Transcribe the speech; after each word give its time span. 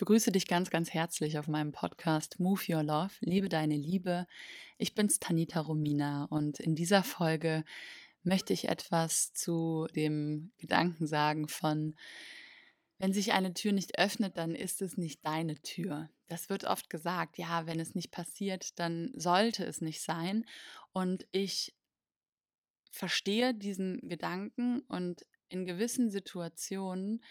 begrüße 0.00 0.32
dich 0.32 0.46
ganz, 0.46 0.70
ganz 0.70 0.94
herzlich 0.94 1.38
auf 1.38 1.46
meinem 1.46 1.72
Podcast 1.72 2.40
Move 2.40 2.62
Your 2.70 2.82
Love, 2.82 3.12
Liebe 3.20 3.50
deine 3.50 3.76
Liebe. 3.76 4.26
Ich 4.78 4.94
bin's 4.94 5.18
Tanita 5.18 5.60
Romina 5.60 6.24
und 6.30 6.58
in 6.58 6.74
dieser 6.74 7.02
Folge 7.02 7.64
möchte 8.22 8.54
ich 8.54 8.68
etwas 8.70 9.34
zu 9.34 9.88
dem 9.94 10.52
Gedanken 10.56 11.06
sagen 11.06 11.48
von, 11.48 11.96
wenn 12.96 13.12
sich 13.12 13.32
eine 13.32 13.52
Tür 13.52 13.72
nicht 13.72 13.98
öffnet, 13.98 14.38
dann 14.38 14.54
ist 14.54 14.80
es 14.80 14.96
nicht 14.96 15.22
deine 15.26 15.60
Tür. 15.60 16.08
Das 16.28 16.48
wird 16.48 16.64
oft 16.64 16.88
gesagt, 16.88 17.36
ja, 17.36 17.66
wenn 17.66 17.78
es 17.78 17.94
nicht 17.94 18.10
passiert, 18.10 18.78
dann 18.78 19.12
sollte 19.14 19.66
es 19.66 19.82
nicht 19.82 20.00
sein. 20.00 20.46
Und 20.92 21.26
ich 21.30 21.76
verstehe 22.90 23.52
diesen 23.52 24.08
Gedanken 24.08 24.80
und 24.88 25.26
in 25.50 25.66
gewissen 25.66 26.10
Situationen 26.10 27.22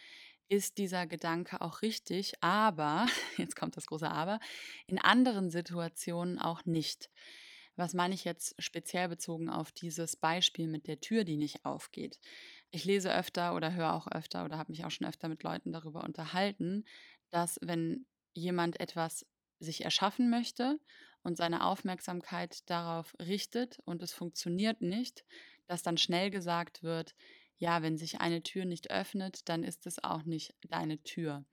ist 0.49 0.77
dieser 0.77 1.07
Gedanke 1.07 1.61
auch 1.61 1.81
richtig, 1.81 2.33
aber, 2.41 3.05
jetzt 3.37 3.55
kommt 3.55 3.77
das 3.77 3.85
große 3.85 4.09
Aber, 4.09 4.39
in 4.87 4.99
anderen 4.99 5.49
Situationen 5.49 6.39
auch 6.39 6.65
nicht. 6.65 7.09
Was 7.75 7.93
meine 7.93 8.13
ich 8.13 8.25
jetzt 8.25 8.61
speziell 8.61 9.07
bezogen 9.07 9.49
auf 9.49 9.71
dieses 9.71 10.17
Beispiel 10.17 10.67
mit 10.67 10.87
der 10.87 10.99
Tür, 10.99 11.23
die 11.23 11.37
nicht 11.37 11.63
aufgeht? 11.63 12.19
Ich 12.71 12.83
lese 12.83 13.15
öfter 13.15 13.55
oder 13.55 13.73
höre 13.73 13.93
auch 13.93 14.07
öfter 14.11 14.43
oder 14.43 14.57
habe 14.57 14.71
mich 14.73 14.83
auch 14.83 14.91
schon 14.91 15.07
öfter 15.07 15.29
mit 15.29 15.43
Leuten 15.43 15.71
darüber 15.71 16.03
unterhalten, 16.03 16.83
dass 17.29 17.57
wenn 17.61 18.05
jemand 18.33 18.79
etwas 18.81 19.25
sich 19.59 19.85
erschaffen 19.85 20.29
möchte 20.29 20.79
und 21.23 21.37
seine 21.37 21.65
Aufmerksamkeit 21.65 22.69
darauf 22.69 23.15
richtet 23.19 23.79
und 23.85 24.03
es 24.03 24.11
funktioniert 24.11 24.81
nicht, 24.81 25.23
dass 25.67 25.83
dann 25.83 25.97
schnell 25.97 26.31
gesagt 26.31 26.83
wird, 26.83 27.15
ja, 27.59 27.81
wenn 27.83 27.97
sich 27.97 28.21
eine 28.21 28.41
Tür 28.41 28.65
nicht 28.65 28.89
öffnet, 28.89 29.47
dann 29.49 29.63
ist 29.63 29.85
es 29.85 30.03
auch 30.03 30.23
nicht 30.23 30.55
deine 30.69 31.01
Tür. 31.03 31.45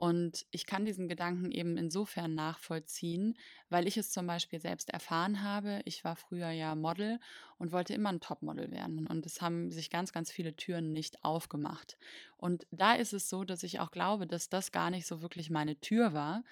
Und 0.00 0.46
ich 0.50 0.64
kann 0.64 0.86
diesen 0.86 1.08
Gedanken 1.08 1.50
eben 1.50 1.76
insofern 1.76 2.34
nachvollziehen, 2.34 3.36
weil 3.68 3.86
ich 3.86 3.98
es 3.98 4.10
zum 4.10 4.26
Beispiel 4.26 4.58
selbst 4.58 4.88
erfahren 4.88 5.42
habe. 5.42 5.82
Ich 5.84 6.04
war 6.04 6.16
früher 6.16 6.48
ja 6.48 6.74
Model 6.74 7.20
und 7.58 7.70
wollte 7.70 7.92
immer 7.92 8.08
ein 8.08 8.20
Topmodel 8.20 8.70
werden. 8.70 9.06
Und 9.06 9.26
es 9.26 9.42
haben 9.42 9.70
sich 9.70 9.90
ganz, 9.90 10.14
ganz 10.14 10.32
viele 10.32 10.56
Türen 10.56 10.94
nicht 10.94 11.22
aufgemacht. 11.22 11.98
Und 12.38 12.66
da 12.70 12.94
ist 12.94 13.12
es 13.12 13.28
so, 13.28 13.44
dass 13.44 13.62
ich 13.62 13.78
auch 13.78 13.90
glaube, 13.90 14.26
dass 14.26 14.48
das 14.48 14.72
gar 14.72 14.88
nicht 14.88 15.06
so 15.06 15.20
wirklich 15.20 15.50
meine 15.50 15.78
Tür 15.80 16.14
war, 16.14 16.44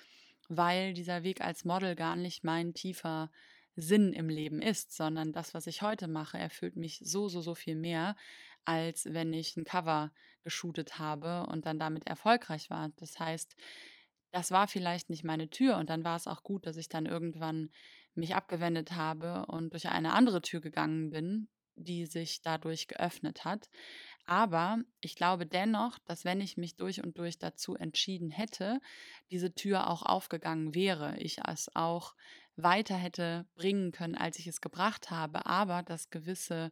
weil 0.51 0.93
dieser 0.93 1.23
Weg 1.23 1.41
als 1.41 1.65
Model 1.65 1.97
gar 1.97 2.17
nicht 2.17 2.45
mein 2.45 2.75
tiefer 2.75 3.31
Sinn 3.81 4.13
im 4.13 4.29
Leben 4.29 4.61
ist, 4.61 4.93
sondern 4.93 5.33
das, 5.33 5.55
was 5.55 5.69
ich 5.69 5.83
heute 5.83 6.09
mache, 6.09 6.37
erfüllt 6.37 6.77
mich 6.77 7.01
so, 7.03 7.29
so, 7.29 7.41
so 7.41 7.55
viel 7.55 7.77
mehr, 7.77 8.17
als 8.65 9.07
wenn 9.07 9.33
ich 9.33 9.57
ein 9.57 9.65
Cover 9.65 10.13
geshootet 10.43 10.99
habe 10.99 11.47
und 11.47 11.65
dann 11.65 11.79
damit 11.79 12.07
erfolgreich 12.07 12.71
war. 12.71 12.91
Das 12.97 13.19
heißt, 13.21 13.55
das 14.33 14.51
war 14.51 14.67
vielleicht 14.67 15.11
nicht 15.11 15.25
meine 15.25 15.49
Tür 15.49 15.77
und 15.79 15.91
dann 15.91 16.05
war 16.05 16.17
es 16.17 16.27
auch 16.27 16.43
gut, 16.43 16.67
dass 16.67 16.77
ich 16.77 16.89
dann 16.89 17.07
irgendwann 17.07 17.71
mich 18.15 18.35
abgewendet 18.35 18.93
habe 18.93 19.47
und 19.47 19.73
durch 19.73 19.89
eine 19.89 20.13
andere 20.13 20.43
Tür 20.43 20.61
gegangen 20.61 21.11
bin, 21.11 21.49
die 21.77 22.07
sich 22.07 22.43
dadurch 22.43 22.89
geöffnet 22.89 23.45
hat. 23.45 23.71
Aber 24.27 24.79
ich 25.01 25.15
glaube 25.15 25.47
dennoch, 25.47 25.99
dass 26.01 26.25
wenn 26.25 26.41
ich 26.41 26.57
mich 26.57 26.77
durch 26.77 27.03
und 27.03 27.17
durch 27.17 27.39
dazu 27.39 27.77
entschieden 27.77 28.31
hätte, 28.31 28.81
diese 29.31 29.55
Tür 29.55 29.89
auch 29.89 30.03
aufgegangen 30.03 30.75
wäre, 30.75 31.17
ich 31.19 31.39
es 31.47 31.75
auch 31.75 32.15
weiter 32.63 32.97
hätte 32.97 33.47
bringen 33.55 33.93
können, 33.93 34.15
als 34.15 34.39
ich 34.39 34.47
es 34.47 34.61
gebracht 34.61 35.11
habe, 35.11 35.47
aber 35.47 35.83
dass 35.83 36.11
gewisse 36.11 36.71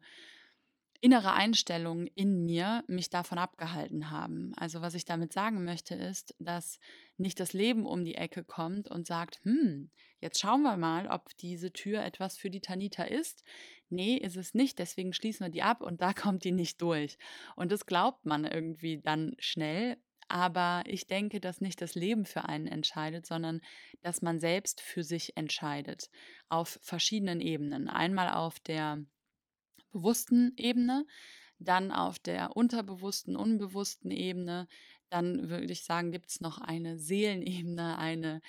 innere 1.00 1.32
Einstellungen 1.32 2.06
in 2.08 2.44
mir 2.44 2.84
mich 2.86 3.10
davon 3.10 3.38
abgehalten 3.38 4.10
haben. 4.10 4.52
Also 4.56 4.80
was 4.80 4.94
ich 4.94 5.04
damit 5.04 5.32
sagen 5.32 5.64
möchte 5.64 5.94
ist, 5.94 6.34
dass 6.38 6.78
nicht 7.16 7.40
das 7.40 7.52
Leben 7.52 7.86
um 7.86 8.04
die 8.04 8.14
Ecke 8.14 8.44
kommt 8.44 8.88
und 8.88 9.06
sagt, 9.06 9.40
hm, 9.44 9.90
jetzt 10.20 10.40
schauen 10.40 10.62
wir 10.62 10.76
mal, 10.76 11.08
ob 11.08 11.36
diese 11.38 11.72
Tür 11.72 12.02
etwas 12.02 12.36
für 12.38 12.50
die 12.50 12.60
Tanita 12.60 13.04
ist. 13.04 13.44
Nee, 13.88 14.16
ist 14.16 14.36
es 14.36 14.54
nicht, 14.54 14.78
deswegen 14.78 15.12
schließen 15.12 15.46
wir 15.46 15.50
die 15.50 15.62
ab 15.62 15.80
und 15.80 16.00
da 16.02 16.12
kommt 16.12 16.44
die 16.44 16.52
nicht 16.52 16.80
durch. 16.82 17.18
Und 17.54 17.72
das 17.72 17.86
glaubt 17.86 18.26
man 18.26 18.44
irgendwie 18.44 19.00
dann 19.00 19.34
schnell. 19.38 19.98
Aber 20.28 20.82
ich 20.86 21.06
denke, 21.06 21.40
dass 21.40 21.60
nicht 21.60 21.80
das 21.80 21.94
Leben 21.94 22.24
für 22.24 22.44
einen 22.48 22.66
entscheidet, 22.66 23.26
sondern 23.26 23.60
dass 24.02 24.22
man 24.22 24.40
selbst 24.40 24.80
für 24.80 25.04
sich 25.04 25.36
entscheidet. 25.36 26.10
Auf 26.48 26.78
verschiedenen 26.82 27.40
Ebenen. 27.40 27.88
Einmal 27.88 28.30
auf 28.34 28.58
der 28.60 29.04
bewussten 29.92 30.52
Ebene, 30.56 31.06
dann 31.58 31.90
auf 31.92 32.18
der 32.18 32.56
unterbewussten, 32.56 33.36
unbewussten 33.36 34.10
Ebene, 34.10 34.68
dann 35.08 35.48
würde 35.48 35.72
ich 35.72 35.84
sagen, 35.84 36.10
gibt 36.10 36.28
es 36.28 36.40
noch 36.40 36.58
eine 36.58 36.98
Seelenebene, 36.98 37.96
eine 37.98 38.42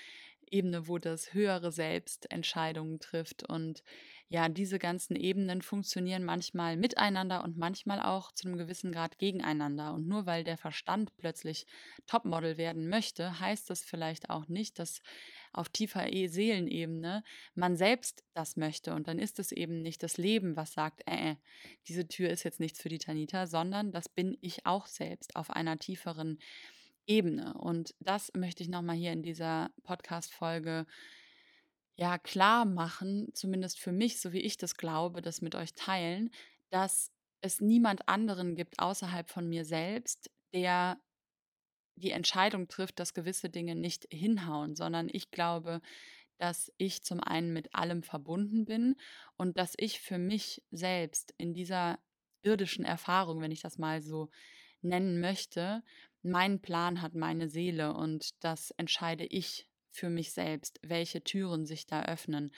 Ebene, 0.52 0.88
wo 0.88 0.98
das 0.98 1.34
höhere 1.34 1.72
Selbst 1.72 2.32
Entscheidungen 2.32 3.00
trifft. 3.00 3.44
Und 3.44 3.84
ja, 4.30 4.50
diese 4.50 4.80
ganzen 4.80 5.16
Ebenen 5.16 5.62
funktionieren 5.62 6.24
manchmal 6.24 6.78
miteinander 6.78 7.44
und 7.44 7.58
manchmal 7.58 8.02
auch 8.02 8.32
zu 8.32 8.48
einem 8.48 8.58
gewissen 8.58 8.92
Grad 8.92 9.18
gegeneinander. 9.20 9.94
Und 9.94 10.08
nur 10.08 10.26
weil 10.26 10.44
der 10.44 10.58
Verstand 10.58 11.16
plötzlich 11.18 11.66
Topmodel 12.08 12.58
werden 12.58 12.90
möchte, 12.90 13.40
heißt 13.40 13.70
das 13.70 13.84
vielleicht 13.84 14.30
auch 14.30 14.48
nicht, 14.48 14.80
dass 14.80 15.02
auf 15.54 15.70
tiefer 15.70 16.12
e 16.12 16.28
Seelenebene 16.28 17.24
man 17.56 17.78
selbst 17.78 18.24
das 18.34 18.58
möchte. 18.58 18.94
Und 18.94 19.08
dann 19.08 19.20
ist 19.20 19.40
es 19.40 19.52
eben 19.52 19.82
nicht 19.82 20.04
das 20.04 20.18
Leben, 20.18 20.56
was 20.56 20.74
sagt, 20.74 21.02
äh, 21.06 21.32
äh, 21.32 21.36
diese 21.88 22.08
Tür 22.08 22.30
ist 22.30 22.44
jetzt 22.44 22.60
nichts 22.60 22.82
für 22.82 22.90
die 22.90 23.00
Tanita, 23.00 23.48
sondern 23.48 23.92
das 23.92 24.10
bin 24.10 24.38
ich 24.42 24.66
auch 24.66 24.86
selbst 24.88 25.36
auf 25.36 25.50
einer 25.50 25.78
tieferen 25.80 26.30
Ebene. 26.32 26.87
Und 27.08 27.96
das 28.00 28.32
möchte 28.36 28.64
ich 28.64 28.70
nochmal 28.70 28.98
hier 28.98 29.14
in 29.14 29.24
dieser 29.24 29.72
Podcast-Folge 29.84 30.86
ja 31.96 32.18
klar 32.18 32.66
machen, 32.66 33.30
zumindest 33.34 33.80
für 33.80 33.92
mich, 33.92 34.20
so 34.20 34.34
wie 34.34 34.42
ich 34.42 34.58
das 34.58 34.76
glaube, 34.76 35.22
das 35.22 35.42
mit 35.42 35.56
euch 35.56 35.74
teilen, 35.74 36.30
dass 36.70 37.12
es 37.42 37.62
niemand 37.62 38.08
anderen 38.10 38.56
gibt 38.56 38.80
außerhalb 38.80 39.30
von 39.30 39.48
mir 39.48 39.64
selbst, 39.64 40.30
der 40.54 41.00
die 41.96 42.12
Entscheidung 42.12 42.68
trifft, 42.68 43.00
dass 43.00 43.14
gewisse 43.14 43.50
Dinge 43.50 43.76
nicht 43.76 44.06
hinhauen, 44.12 44.76
sondern 44.76 45.10
ich 45.12 45.32
glaube, 45.32 45.82
dass 46.38 46.72
ich 46.78 47.04
zum 47.04 47.20
einen 47.20 47.54
mit 47.54 47.74
allem 47.74 48.04
verbunden 48.04 48.66
bin 48.66 48.96
und 49.38 49.58
dass 49.58 49.74
ich 49.78 50.02
für 50.02 50.20
mich 50.20 50.62
selbst 50.72 51.34
in 51.38 51.54
dieser 51.54 52.00
irdischen 52.44 52.86
Erfahrung, 52.86 53.42
wenn 53.42 53.52
ich 53.52 53.62
das 53.62 53.78
mal 53.78 54.02
so 54.02 54.30
nennen 54.82 55.20
möchte, 55.20 55.84
meinen 56.28 56.62
Plan 56.62 57.02
hat 57.02 57.16
meine 57.16 57.50
Seele 57.50 57.94
und 57.94 58.44
das 58.44 58.72
entscheide 58.72 59.26
ich 59.26 59.68
für 59.90 60.10
mich 60.10 60.32
selbst, 60.32 60.80
welche 60.84 61.24
Türen 61.24 61.66
sich 61.66 61.88
da 61.88 62.04
öffnen. 62.04 62.52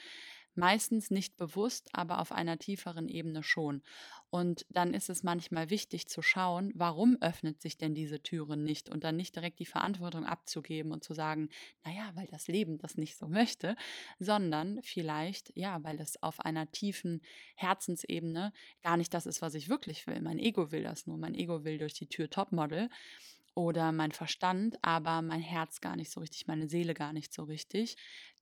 Meistens 0.54 1.10
nicht 1.10 1.36
bewusst, 1.36 1.88
aber 1.92 2.18
auf 2.20 2.32
einer 2.32 2.58
tieferen 2.58 3.08
Ebene 3.08 3.42
schon. 3.42 3.82
Und 4.30 4.66
dann 4.68 4.94
ist 4.94 5.08
es 5.08 5.22
manchmal 5.22 5.70
wichtig 5.70 6.08
zu 6.08 6.22
schauen, 6.22 6.72
warum 6.74 7.16
öffnet 7.20 7.62
sich 7.62 7.78
denn 7.78 7.94
diese 7.94 8.20
Türe 8.20 8.56
nicht 8.56 8.90
und 8.90 9.04
dann 9.04 9.16
nicht 9.16 9.34
direkt 9.36 9.60
die 9.60 9.64
Verantwortung 9.64 10.26
abzugeben 10.26 10.90
und 10.92 11.04
zu 11.04 11.14
sagen, 11.14 11.50
naja, 11.84 12.10
weil 12.14 12.26
das 12.26 12.48
Leben 12.48 12.78
das 12.78 12.96
nicht 12.96 13.16
so 13.16 13.28
möchte, 13.28 13.76
sondern 14.18 14.80
vielleicht, 14.82 15.56
ja, 15.56 15.82
weil 15.84 16.00
es 16.00 16.20
auf 16.20 16.40
einer 16.40 16.70
tiefen 16.72 17.22
Herzensebene 17.54 18.52
gar 18.82 18.96
nicht 18.96 19.14
das 19.14 19.26
ist, 19.26 19.42
was 19.42 19.54
ich 19.54 19.68
wirklich 19.68 20.06
will. 20.08 20.20
Mein 20.20 20.40
Ego 20.40 20.72
will 20.72 20.82
das 20.82 21.06
nur. 21.06 21.16
Mein 21.16 21.34
Ego 21.34 21.64
will 21.64 21.78
durch 21.78 21.94
die 21.94 22.08
Tür 22.08 22.28
Topmodel 22.28 22.90
oder 23.60 23.92
mein 23.92 24.12
Verstand, 24.12 24.78
aber 24.82 25.22
mein 25.22 25.40
Herz 25.40 25.80
gar 25.80 25.96
nicht 25.96 26.10
so 26.10 26.20
richtig, 26.20 26.46
meine 26.46 26.68
Seele 26.68 26.94
gar 26.94 27.12
nicht 27.12 27.32
so 27.32 27.44
richtig 27.44 27.96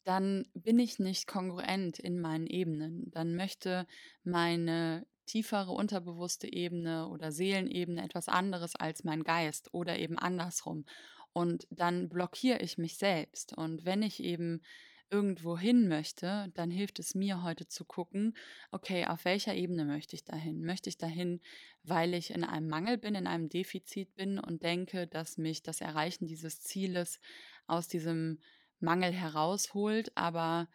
dann 0.08 0.46
bin 0.54 0.78
ich 0.78 0.98
nicht 0.98 1.26
kongruent 1.26 1.98
in 1.98 2.18
meinen 2.18 2.46
Ebenen. 2.46 3.10
Dann 3.10 3.36
möchte 3.36 3.86
meine 4.24 5.06
tiefere 5.26 5.70
unterbewusste 5.72 6.50
Ebene 6.50 7.08
oder 7.08 7.30
Seelenebene 7.30 8.02
etwas 8.02 8.26
anderes 8.28 8.74
als 8.74 9.04
mein 9.04 9.22
Geist 9.22 9.68
oder 9.74 9.98
eben 9.98 10.18
andersrum. 10.18 10.86
Und 11.34 11.66
dann 11.70 12.08
blockiere 12.08 12.60
ich 12.60 12.78
mich 12.78 12.96
selbst. 12.96 13.52
Und 13.54 13.84
wenn 13.84 14.02
ich 14.02 14.22
eben 14.22 14.62
irgendwo 15.10 15.58
hin 15.58 15.88
möchte, 15.88 16.50
dann 16.54 16.70
hilft 16.70 16.98
es 16.98 17.14
mir 17.14 17.42
heute 17.42 17.66
zu 17.66 17.84
gucken, 17.84 18.36
okay, 18.70 19.06
auf 19.06 19.24
welcher 19.24 19.54
Ebene 19.54 19.84
möchte 19.84 20.16
ich 20.16 20.24
dahin? 20.24 20.64
Möchte 20.64 20.88
ich 20.88 20.98
dahin, 20.98 21.40
weil 21.82 22.14
ich 22.14 22.30
in 22.30 22.44
einem 22.44 22.68
Mangel 22.68 22.98
bin, 22.98 23.14
in 23.14 23.26
einem 23.26 23.48
Defizit 23.48 24.14
bin 24.14 24.38
und 24.38 24.62
denke, 24.62 25.06
dass 25.06 25.38
mich 25.38 25.62
das 25.62 25.80
Erreichen 25.80 26.26
dieses 26.26 26.60
Zieles 26.60 27.20
aus 27.66 27.88
diesem 27.88 28.40
Mangel 28.80 29.12
herausholt, 29.12 30.12
aber 30.16 30.68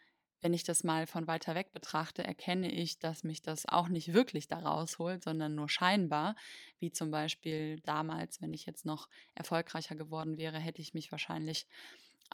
wenn 0.44 0.54
ich 0.54 0.66
das 0.66 0.84
mal 0.84 1.08
von 1.08 1.26
weiter 1.26 1.56
weg 1.56 1.72
betrachte, 1.72 2.22
erkenne 2.22 2.70
ich, 2.70 3.00
dass 3.00 3.24
mich 3.24 3.42
das 3.42 3.66
auch 3.66 3.88
nicht 3.88 4.14
wirklich 4.14 4.48
da 4.48 4.60
rausholt, 4.60 5.24
sondern 5.24 5.56
nur 5.56 5.70
scheinbar. 5.70 6.36
Wie 6.80 6.92
zum 6.92 7.12
Beispiel 7.12 7.80
damals, 7.80 8.42
wenn 8.42 8.54
ich 8.54 8.66
jetzt 8.66 8.86
noch 8.86 9.08
erfolgreicher 9.36 9.96
geworden 9.96 10.38
wäre, 10.38 10.60
hätte 10.60 10.82
ich 10.82 10.94
mich 10.94 11.14
wahrscheinlich 11.14 11.66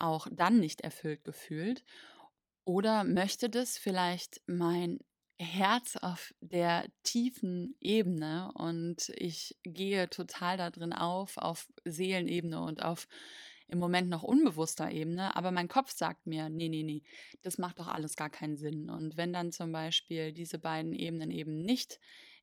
auch 0.02 0.28
dann 0.32 0.60
nicht 0.60 0.82
erfüllt 0.82 1.24
gefühlt. 1.24 1.84
Oder 2.66 3.04
möchte 3.04 3.50
das 3.50 3.78
vielleicht 3.78 4.42
mein 4.46 5.00
Herz 5.40 5.96
auf 5.96 6.34
der 6.42 6.86
tiefen 7.04 7.76
Ebene 7.80 8.52
und 8.56 9.10
ich 9.16 9.58
gehe 9.64 10.10
total 10.10 10.58
da 10.58 10.70
drin 10.70 10.92
auf, 10.92 11.38
auf 11.38 11.68
Seelenebene 11.86 12.62
und 12.62 12.84
auf 12.84 13.08
im 13.70 13.80
Moment 13.80 14.10
noch 14.10 14.24
unbewusster 14.24 14.92
Ebene, 14.92 15.36
aber 15.36 15.52
mein 15.52 15.68
Kopf 15.68 15.92
sagt 15.92 16.26
mir, 16.26 16.50
nee, 16.50 16.70
nee, 16.70 16.84
nee, 16.84 17.04
das 17.44 17.58
macht 17.58 17.80
doch 17.80 17.88
alles 17.88 18.16
gar 18.16 18.30
keinen 18.30 18.58
Sinn. 18.58 18.90
Und 18.90 19.16
wenn 19.16 19.32
dann 19.32 19.52
zum 19.52 19.72
Beispiel 19.72 20.34
diese 20.34 20.58
beiden 20.58 20.94
Ebenen 20.94 21.30
eben 21.32 21.62
nicht 21.62 22.00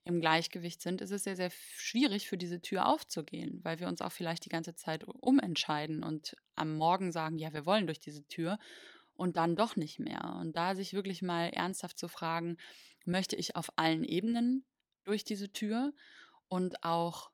im 0.07 0.21
Gleichgewicht 0.21 0.81
sind, 0.81 1.01
ist 1.01 1.11
es 1.11 1.25
sehr, 1.25 1.35
sehr 1.35 1.51
schwierig 1.51 2.29
für 2.29 2.39
diese 2.39 2.63
Tür 2.63 2.87
aufzugehen, 2.87 3.61
weil 3.65 3.81
wir 3.81 3.89
uns 3.89 4.01
auch 4.01 4.13
vielleicht 4.13 4.45
die 4.45 4.51
ganze 4.51 4.77
Zeit 4.77 5.05
umentscheiden 5.05 6.05
und 6.05 6.37
am 6.55 6.77
Morgen 6.77 7.11
sagen, 7.11 7.39
ja, 7.39 7.53
wir 7.53 7.67
wollen 7.67 7.87
durch 7.87 7.99
diese 7.99 8.27
Tür 8.29 8.59
und 9.15 9.37
dann 9.37 9.57
doch 9.57 9.75
nicht 9.75 9.99
mehr. 9.99 10.37
Und 10.41 10.57
da 10.57 10.77
sich 10.77 10.95
wirklich 10.95 11.23
mal 11.23 11.49
ernsthaft 11.49 11.99
zu 11.99 12.07
fragen, 12.07 12.57
möchte 13.05 13.35
ich 13.35 13.57
auf 13.57 13.71
allen 13.77 14.05
Ebenen 14.05 14.65
durch 15.03 15.25
diese 15.25 15.53
Tür 15.53 15.93
und 16.47 16.85
auch 16.85 17.33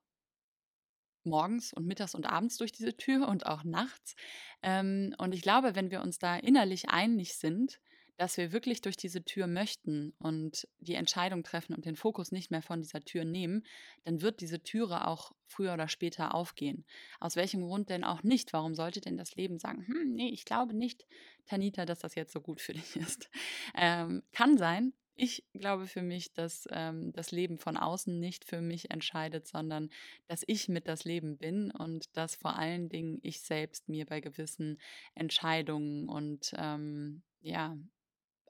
morgens 1.25 1.75
und 1.75 1.87
mittags 1.87 2.15
und 2.15 2.25
abends 2.25 2.57
durch 2.57 2.73
diese 2.73 2.97
Tür 2.97 3.29
und 3.29 3.45
auch 3.45 3.65
nachts. 3.65 4.17
Ähm, 4.63 5.15
und 5.19 5.35
ich 5.35 5.43
glaube, 5.43 5.75
wenn 5.75 5.91
wir 5.91 6.01
uns 6.01 6.19
da 6.19 6.37
innerlich 6.37 6.89
einig 6.89 7.37
sind, 7.37 7.81
dass 8.23 8.37
wir 8.37 8.53
wirklich 8.53 8.81
durch 8.81 8.97
diese 8.97 9.25
Tür 9.25 9.49
möchten 9.49 10.15
und 10.21 10.69
die 10.79 10.95
Entscheidung 10.95 11.43
treffen 11.43 11.75
und 11.75 11.85
den 11.85 11.97
Fokus 11.97 12.31
nicht 12.31 12.53
mehr 12.53 12.63
von 12.63 12.81
dieser 12.81 13.01
Tür 13.01 13.25
nehmen, 13.25 13.67
dann 14.05 14.23
wird 14.23 14.41
diese 14.41 14.63
Türe 14.63 15.09
auch 15.09 15.33
früher 15.49 15.75
oder 15.75 15.89
später 15.89 16.33
aufgehen. 16.33 16.85
Aus 17.19 17.35
welchem 17.35 17.63
Grund 17.63 17.91
denn 17.91 18.05
auch 18.05 18.23
nicht? 18.23 18.53
Warum 18.53 18.77
sollte 18.77 19.01
denn 19.01 19.17
das 19.17 19.35
Leben 19.35 19.59
sagen, 19.59 19.85
hm, 19.89 20.13
nee, 20.15 20.29
ich 20.29 20.45
glaube 20.45 20.73
nicht, 20.73 21.05
Tanita, 21.47 21.85
dass 21.85 21.99
das 21.99 22.15
jetzt 22.15 22.33
so 22.33 22.41
gut 22.41 22.61
für 22.61 22.75
dich 22.75 22.95
ist? 22.95 23.29
Ähm, 23.75 24.23
kann 24.31 24.57
sein, 24.57 24.93
ich 25.17 25.45
glaube 25.53 25.89
für 25.89 26.03
mich, 26.03 26.33
dass 26.33 26.69
ähm, 26.71 27.13
das 27.15 27.33
Leben 27.33 27.59
von 27.59 27.77
außen 27.77 28.21
nicht 28.21 28.45
für 28.45 28.61
mich 28.61 28.93
entscheidet, 28.93 29.49
sondern 29.49 29.91
dass 30.29 30.45
ich 30.47 30.69
mit 30.69 30.87
das 30.87 31.03
Leben 31.03 31.39
bin 31.39 31.73
und 31.73 32.17
dass 32.17 32.37
vor 32.37 32.57
allen 32.57 32.89
Dingen 32.89 33.19
ich 33.23 33.41
selbst 33.41 33.89
mir 33.89 34.07
bei 34.07 34.21
gewissen 34.21 34.81
Entscheidungen 35.17 36.09
und 36.09 36.53
ähm, 36.57 37.23
ja, 37.41 37.77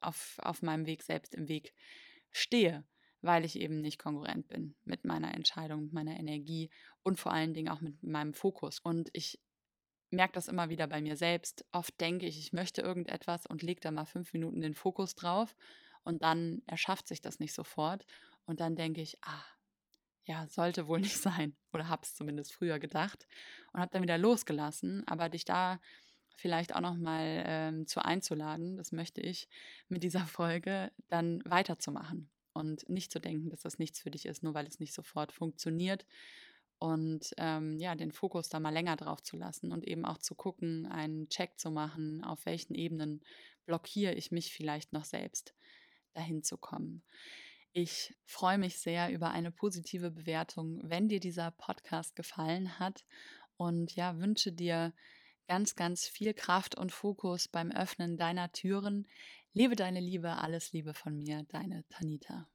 auf, 0.05 0.39
auf 0.43 0.63
meinem 0.63 0.87
Weg 0.87 1.03
selbst 1.03 1.35
im 1.35 1.49
Weg 1.49 1.75
stehe, 2.31 2.85
weil 3.21 3.45
ich 3.45 3.59
eben 3.59 3.81
nicht 3.81 3.99
konkurrent 3.99 4.49
bin 4.49 4.75
mit 4.85 5.05
meiner 5.05 5.35
Entscheidung, 5.35 5.85
mit 5.85 5.93
meiner 5.93 6.19
Energie 6.19 6.71
und 7.03 7.21
vor 7.21 7.33
allen 7.33 7.55
Dingen 7.55 7.69
auch 7.69 7.81
mit 7.81 8.03
meinem 8.03 8.35
Fokus. 8.35 8.81
Und 8.81 9.11
ich 9.13 9.41
merke 10.11 10.35
das 10.35 10.49
immer 10.49 10.69
wieder 10.69 10.87
bei 10.87 11.01
mir 11.01 11.17
selbst. 11.17 11.65
Oft 11.73 12.01
denke 12.01 12.27
ich, 12.27 12.39
ich 12.39 12.53
möchte 12.53 12.83
irgendetwas 12.83 13.47
und 13.47 13.63
lege 13.63 13.81
da 13.81 13.91
mal 13.91 14.05
fünf 14.05 14.33
Minuten 14.33 14.61
den 14.61 14.75
Fokus 14.75 15.15
drauf 15.15 15.57
und 16.05 16.23
dann 16.23 16.63
erschafft 16.67 17.09
sich 17.09 17.21
das 17.21 17.39
nicht 17.39 17.55
sofort. 17.55 18.05
Und 18.45 18.61
dann 18.61 18.77
denke 18.77 19.01
ich, 19.01 19.19
ah, 19.23 19.45
ja, 20.25 20.47
sollte 20.49 20.87
wohl 20.87 21.01
nicht 21.01 21.17
sein. 21.17 21.57
Oder 21.73 21.89
habe 21.89 22.03
es 22.03 22.15
zumindest 22.15 22.53
früher 22.53 22.79
gedacht 22.79 23.27
und 23.73 23.81
habe 23.81 23.91
dann 23.91 24.03
wieder 24.03 24.19
losgelassen. 24.19 25.07
Aber 25.07 25.29
dich 25.29 25.45
da 25.45 25.81
vielleicht 26.37 26.75
auch 26.75 26.81
nochmal 26.81 27.43
ähm, 27.47 27.87
zu 27.87 28.05
einzuladen, 28.05 28.77
das 28.77 28.93
möchte 28.93 29.21
ich 29.21 29.49
mit 29.89 30.03
dieser 30.03 30.27
Folge, 30.27 30.93
dann 31.09 31.43
weiterzumachen 31.45 32.31
und 32.53 32.89
nicht 32.89 33.13
zu 33.13 33.21
denken, 33.21 33.51
dass 33.51 33.61
das 33.61 33.79
nichts 33.79 34.01
für 34.01 34.11
dich 34.11 34.27
ist, 34.27 34.43
nur 34.43 34.55
weil 34.55 34.67
es 34.67 34.81
nicht 34.81 34.95
sofort 34.95 35.33
funktioniert. 35.33 36.07
Und 36.79 37.33
ähm, 37.37 37.79
ja, 37.79 37.95
den 37.95 38.11
Fokus 38.11 38.49
da 38.49 38.59
mal 38.59 38.71
länger 38.71 38.97
drauf 38.97 39.23
zu 39.23 39.37
lassen 39.37 39.71
und 39.71 39.87
eben 39.87 40.05
auch 40.05 40.19
zu 40.19 40.35
gucken, 40.35 40.87
einen 40.87 41.29
Check 41.29 41.59
zu 41.59 41.71
machen, 41.71 42.25
auf 42.25 42.45
welchen 42.45 42.75
Ebenen 42.75 43.23
blockiere 43.67 44.15
ich 44.15 44.33
mich 44.33 44.53
vielleicht 44.53 44.93
noch 44.93 45.05
selbst 45.05 45.55
dahin 46.13 46.43
zu 46.43 46.59
kommen. 46.59 47.05
Ich 47.73 48.15
freue 48.25 48.59
mich 48.59 48.79
sehr 48.79 49.11
über 49.13 49.31
eine 49.31 49.51
positive 49.53 50.11
Bewertung, 50.11 50.81
wenn 50.83 51.09
dir 51.09 51.21
dieser 51.21 51.53
Podcast 51.53 52.17
gefallen 52.17 52.79
hat 52.79 53.05
und 53.57 53.95
ja, 53.95 54.19
wünsche 54.19 54.53
dir 54.53 54.93
ganz, 55.47 55.75
ganz 55.75 56.07
viel 56.07 56.35
Kraft 56.35 56.77
und 56.77 56.93
Fokus 56.93 57.49
beim 57.49 57.71
Öffnen 57.71 58.17
deiner 58.17 58.53
Türen. 58.53 59.07
Lebe 59.53 59.77
deine 59.77 60.01
Liebe, 60.01 60.39
alles 60.39 60.73
Liebe 60.73 60.95
von 60.95 61.17
mir, 61.19 61.45
deine 61.49 61.85
Tanita. 61.89 62.49